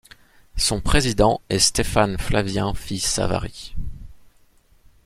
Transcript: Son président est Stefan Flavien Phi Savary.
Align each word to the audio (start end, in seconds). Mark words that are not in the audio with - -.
Son 0.57 0.81
président 0.81 1.41
est 1.51 1.59
Stefan 1.59 2.17
Flavien 2.17 2.73
Phi 2.73 2.99
Savary. 2.99 3.75